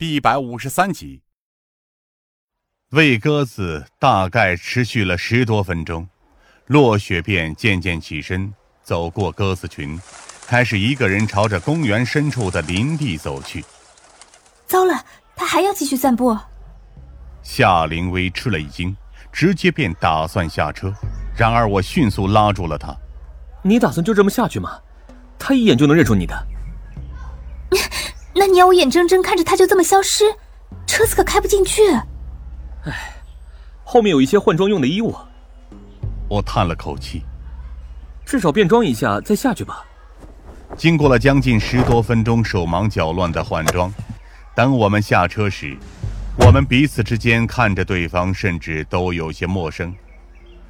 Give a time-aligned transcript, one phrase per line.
[0.00, 1.20] 第一百五十三集。
[2.92, 6.08] 喂鸽子大概持续了十多分钟，
[6.68, 8.50] 落雪便渐渐起身，
[8.82, 10.00] 走过鸽子群，
[10.46, 13.62] 开始一个人朝着公园深处的林地走去。
[14.66, 15.04] 糟了，
[15.36, 16.34] 他还要继续散步。
[17.42, 18.96] 夏灵薇吃了一惊，
[19.30, 20.90] 直接便打算下车，
[21.36, 22.96] 然而我迅速拉住了他。
[23.62, 24.80] 你打算就这么下去吗？
[25.38, 26.34] 他一眼就能认出你的。
[28.34, 30.24] 那你要我眼睁睁看着他就这么消失？
[30.86, 31.82] 车子可开不进去。
[32.84, 33.14] 唉，
[33.84, 35.14] 后面有一些换装用的衣物。
[36.28, 37.22] 我叹了口气，
[38.24, 39.84] 至少变装一下再下去吧。
[40.76, 43.92] 经过了将近十多分钟手忙脚乱的换装，
[44.54, 45.76] 等我们下车时，
[46.38, 49.92] 我们彼此之间看着对方，甚至都有些陌生。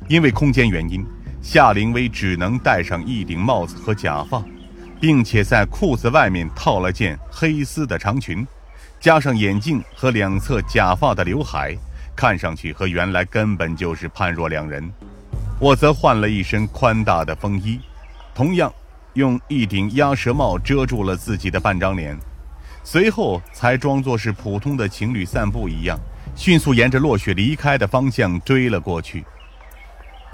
[0.08, 1.06] 因为空间原因，
[1.42, 4.42] 夏灵薇只能戴上一顶帽子和假发，
[5.00, 8.46] 并且在裤子外面套了件黑丝的长裙，
[9.00, 11.77] 加上眼镜和两侧假发的刘海。
[12.16, 14.92] 看上去和原来根本就是判若两人。
[15.58, 17.80] 我则换了一身宽大的风衣，
[18.34, 18.70] 同样
[19.14, 22.14] 用一顶鸭舌帽遮住了自己的半张脸，
[22.84, 25.98] 随后才装作是普通的情侣散步一样，
[26.36, 29.25] 迅速沿着落雪离开的方向追了过去。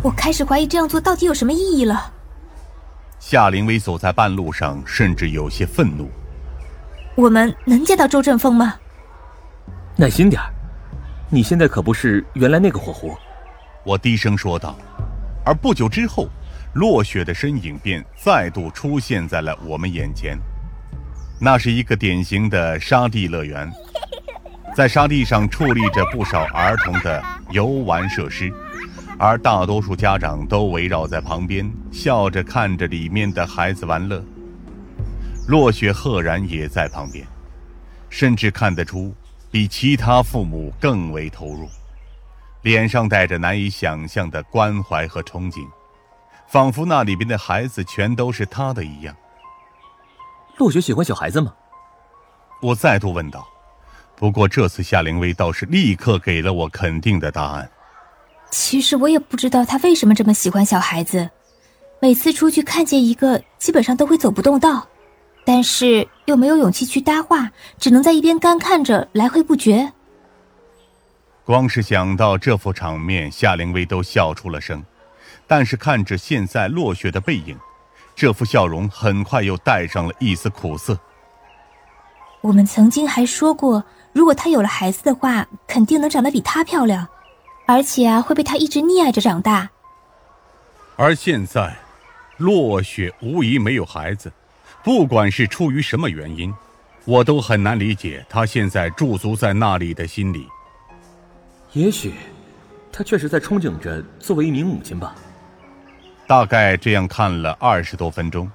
[0.02, 2.14] 我开始怀疑这样做到底有什么意义了。
[3.28, 6.08] 夏灵薇走在半路上，甚至有些愤怒。
[7.16, 8.76] 我们能见到周振峰吗？
[9.96, 10.48] 耐心点儿。
[11.28, 13.16] 你现在可不是原来那个火狐，
[13.82, 14.78] 我低声说道。
[15.44, 16.28] 而不久之后，
[16.74, 20.38] 落雪的身影便再度出现在了我们眼前。
[21.40, 23.68] 那是一个典型的沙地乐园，
[24.72, 28.52] 在沙地上矗立着不少儿童的游玩设施，
[29.18, 34.22] 而大多数家长都围绕在旁边，笑着看着里面的孩子玩乐。
[35.48, 37.26] 落雪赫然也在旁边，
[38.10, 39.14] 甚至看得出。
[39.48, 41.66] 比其他父母更为投入，
[42.60, 45.66] 脸上带着难以想象的关怀和憧憬，
[46.46, 49.16] 仿佛那里边的孩子全都是他的一样。
[50.58, 51.54] 落雪喜欢小孩子吗？
[52.60, 53.46] 我再度问道。
[54.14, 57.70] 不过这次夏灵薇倒是立刻给了我肯定的答案。
[58.50, 61.30] 其实我也不知道他为什么这么喜欢小孩子，
[62.00, 64.86] 每次出去看见一个，基本上都会走不动道。
[65.44, 69.92] 但是又没有勇气去搭话，只能在一边干看着，来回不绝。
[71.44, 74.82] 光是想到这副场面，夏灵薇都笑出了声。
[75.46, 77.56] 但是看着现在落雪的背影，
[78.16, 80.98] 这副笑容很快又带上了一丝苦涩。
[82.40, 87.06] 我们曾经还说过，如果她有了孩子的话，肯定能长得比她漂亮，
[87.66, 89.68] 而且啊，会被他一直溺爱着长大。
[90.96, 91.76] 而现在，
[92.38, 94.32] 落雪无疑没有孩子。
[94.84, 96.54] 不管是出于什么原因，
[97.04, 100.46] 我都很难理解他现在驻足在那里的心理。
[101.72, 102.14] 也许，
[102.92, 105.14] 他确实在憧憬着作为一名母亲吧。
[106.26, 108.50] 大概这样看了二十多分钟，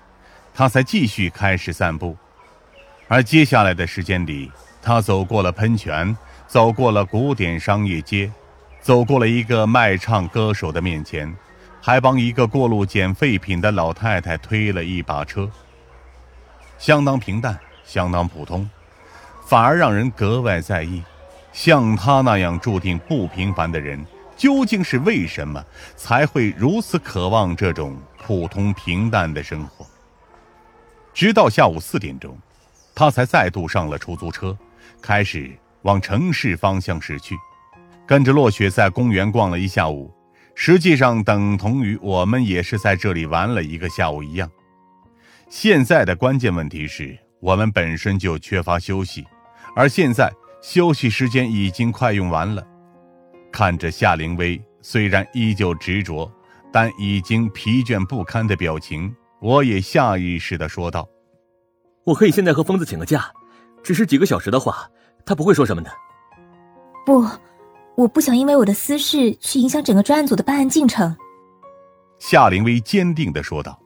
[0.53, 2.15] 他才继续开始散步。
[3.09, 4.49] 而接下来的时间里，
[4.81, 6.15] 他走过了喷泉，
[6.47, 8.31] 走过了古典商业街，
[8.81, 11.31] 走过了一个卖唱歌手的面前，
[11.79, 15.49] 还帮一个过路捡废品的老太太推了一把车。
[16.79, 18.67] 相当平淡，相当普通，
[19.45, 21.03] 反而让人格外在意。
[21.53, 24.03] 像他那样注定不平凡的人，
[24.35, 25.63] 究竟是为什么
[25.95, 29.85] 才会如此渴望这种普通平淡的生活？
[31.13, 32.35] 直到下午四点钟，
[32.95, 34.57] 他才再度上了出租车，
[35.01, 35.51] 开始
[35.83, 37.35] 往城市方向驶去。
[38.11, 40.13] 跟着落雪在公园逛了一下午，
[40.53, 44.51] 实际上等同于我们也是在这里玩了一个下午一样。
[45.47, 49.25] 现在的关键问题是我们本身就缺乏休息，
[49.77, 50.29] 而现在
[50.61, 52.61] 休息时间已经快用完了。
[53.49, 56.29] 看着夏灵薇虽然依旧执着，
[56.69, 61.07] 但已经疲倦不堪的表情，我也下意识的说道
[62.03, 63.31] ：“我可以现在和疯子请个假，
[63.81, 64.85] 只是几个小时的话，
[65.25, 65.89] 他不会说什么的。”
[67.07, 67.25] 不，
[68.01, 71.15] 我不想因为我的私事去影响整个专案组的办案进程。”
[72.17, 73.79] 夏灵薇坚定的说道。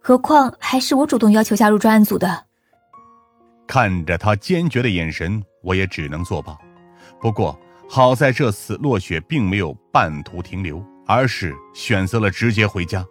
[0.00, 2.44] 何况还是我主动要求加入专案组的。
[3.66, 6.54] 看着他坚决的眼神，我也只能作罢。
[7.18, 13.02] 不过好在这次落雪并没有半途停留，而是选择了直接回家。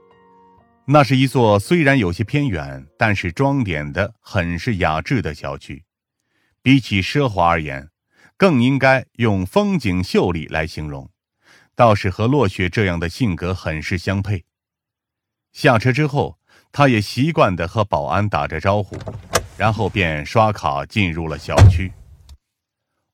[0.86, 5.83] 那是一座虽然有些偏远，但是装点的很是雅致的小区。
[6.62, 7.89] 比起奢华而言，
[8.44, 11.10] 更应该用风景秀丽来形容。
[11.75, 14.44] 倒是和落雪这样的性格很是相配。
[15.54, 16.38] 下车之后。
[16.75, 18.98] 他也习惯的和保安打着招呼，
[19.56, 21.94] 然后便刷卡进入了小区。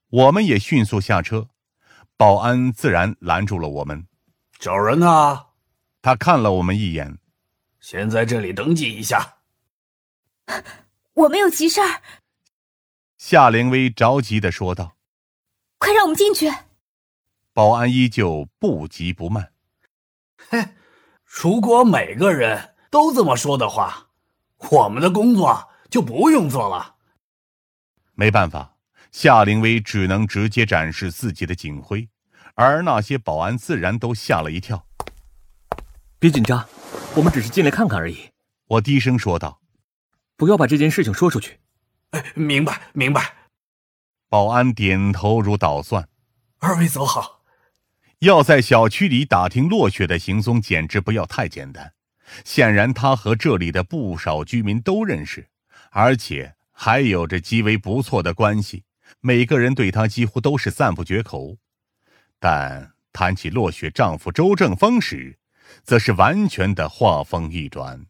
[0.08, 1.50] 我们也迅速下车，
[2.16, 4.06] 保安自然拦住了我们。
[4.58, 5.48] 找人呢？
[6.00, 7.18] 他看了我们一眼，
[7.80, 9.40] 先在这里登记一下。
[11.12, 12.00] 我们有急事儿。
[13.18, 14.96] 夏灵薇着急的说道
[15.80, 16.48] ：“快让我们进去。”
[17.52, 19.50] 保安依旧不急不慢。
[20.48, 20.68] 嘿，
[21.24, 24.10] 如果每个人都这么说的话，
[24.70, 26.94] 我们的工作就不用做了。
[28.14, 28.76] 没办法。
[29.10, 32.08] 夏灵薇只能直接展示自己的警徽，
[32.54, 34.86] 而那些保安自然都吓了一跳。
[36.20, 36.64] 别紧张，
[37.16, 38.30] 我们只是进来看看而已。
[38.68, 39.60] 我低声说道
[40.38, 41.58] ：“不要把这件事情说出去。”
[42.12, 43.34] 哎，明白，明白。
[44.30, 46.08] 保安点头如捣蒜。
[46.60, 47.42] 二位走好。
[48.20, 51.92] 要在小区里打听落雪的行踪，简直不要太简单。
[52.44, 55.48] 显然，他和这里的不少居民都认识，
[55.90, 58.84] 而且还有着极为不错的关系。
[59.20, 61.56] 每个人对他几乎都是赞不绝口，
[62.38, 65.38] 但谈起落雪丈夫周正峰时，
[65.82, 68.06] 则是完全的话锋一转。